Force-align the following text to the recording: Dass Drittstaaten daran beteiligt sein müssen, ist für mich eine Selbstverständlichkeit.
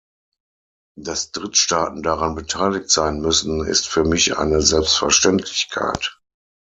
Dass 0.97 1.29
Drittstaaten 1.29 2.01
daran 2.01 2.33
beteiligt 2.33 2.89
sein 2.89 3.21
müssen, 3.21 3.63
ist 3.67 3.87
für 3.87 4.03
mich 4.03 4.35
eine 4.35 4.63
Selbstverständlichkeit. 4.63 6.19